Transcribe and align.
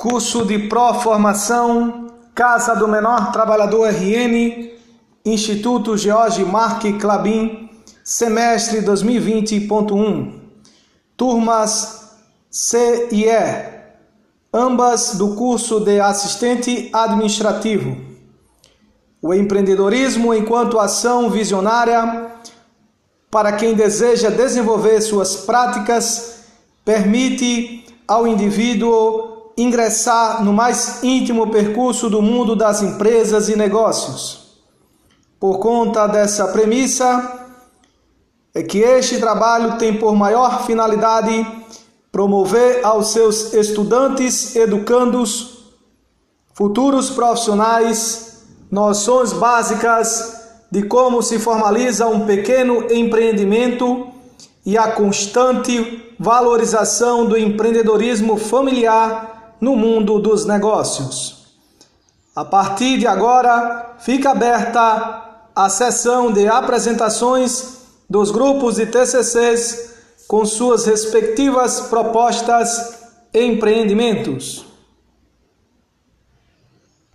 Curso 0.00 0.46
de 0.46 0.58
Pró-Formação, 0.60 2.06
Casa 2.34 2.74
do 2.74 2.88
Menor 2.88 3.32
Trabalhador 3.32 3.86
RN, 3.90 4.70
Instituto 5.26 5.94
George 5.94 6.42
Mark 6.42 6.82
Clabin, 6.98 7.68
semestre 8.02 8.80
2020.1. 8.80 10.40
Turmas 11.14 12.16
C 12.50 13.08
e 13.12 13.26
E, 13.26 13.68
ambas 14.50 15.16
do 15.16 15.34
curso 15.34 15.80
de 15.80 16.00
Assistente 16.00 16.88
Administrativo. 16.94 17.94
O 19.20 19.34
empreendedorismo 19.34 20.32
enquanto 20.32 20.78
ação 20.78 21.28
visionária 21.28 22.36
para 23.30 23.52
quem 23.52 23.74
deseja 23.74 24.30
desenvolver 24.30 25.02
suas 25.02 25.36
práticas 25.36 26.44
permite 26.86 27.84
ao 28.08 28.26
indivíduo 28.26 29.39
ingressar 29.56 30.44
no 30.44 30.52
mais 30.52 31.02
íntimo 31.02 31.50
percurso 31.50 32.08
do 32.08 32.22
mundo 32.22 32.56
das 32.56 32.82
empresas 32.82 33.48
e 33.48 33.56
negócios. 33.56 34.60
Por 35.38 35.58
conta 35.58 36.06
dessa 36.06 36.48
premissa, 36.48 37.48
é 38.54 38.62
que 38.62 38.78
este 38.78 39.18
trabalho 39.18 39.78
tem 39.78 39.96
por 39.96 40.14
maior 40.14 40.66
finalidade 40.66 41.46
promover 42.10 42.84
aos 42.84 43.12
seus 43.12 43.54
estudantes, 43.54 44.56
educandos, 44.56 45.72
futuros 46.52 47.10
profissionais, 47.10 48.44
noções 48.70 49.32
básicas 49.32 50.40
de 50.70 50.82
como 50.82 51.22
se 51.22 51.38
formaliza 51.38 52.06
um 52.06 52.26
pequeno 52.26 52.92
empreendimento 52.92 54.08
e 54.64 54.76
a 54.76 54.92
constante 54.92 56.14
valorização 56.18 57.24
do 57.24 57.38
empreendedorismo 57.38 58.36
familiar 58.36 59.39
no 59.60 59.76
mundo 59.76 60.18
dos 60.18 60.44
negócios. 60.46 61.40
A 62.34 62.44
partir 62.44 62.98
de 62.98 63.06
agora, 63.06 63.96
fica 63.98 64.30
aberta 64.30 65.22
a 65.54 65.68
sessão 65.68 66.32
de 66.32 66.48
apresentações 66.48 67.80
dos 68.08 68.30
grupos 68.30 68.76
de 68.76 68.86
TCCs 68.86 69.90
com 70.26 70.44
suas 70.46 70.86
respectivas 70.86 71.80
propostas 71.82 72.94
e 73.34 73.44
empreendimentos. 73.44 74.69